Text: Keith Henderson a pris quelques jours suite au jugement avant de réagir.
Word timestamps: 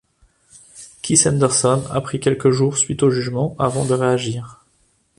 Keith 1.03 1.27
Henderson 1.27 1.83
a 1.91 2.01
pris 2.01 2.19
quelques 2.19 2.49
jours 2.49 2.75
suite 2.79 3.03
au 3.03 3.11
jugement 3.11 3.55
avant 3.59 3.85
de 3.85 3.93
réagir. 3.93 4.63